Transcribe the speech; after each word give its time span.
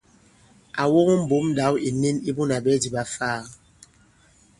À 0.81 0.83
woŋo 0.91 1.13
mbǒm 1.23 1.45
ndǎw 1.51 1.75
ìnin 1.87 2.17
i 2.29 2.29
Bunà 2.35 2.57
Ɓɛdì 2.65 2.89
ɓa 2.93 3.01
Ifaa. 3.09 3.41